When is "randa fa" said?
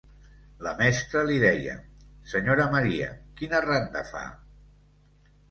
3.67-4.27